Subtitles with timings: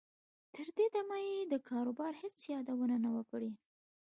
[0.55, 3.51] تر دې دمه یې د کاروبار هېڅ یادونه نه وه کړې